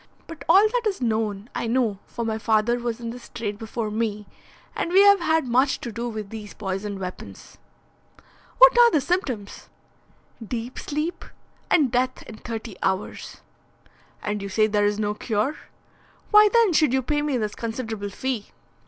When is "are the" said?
8.79-8.99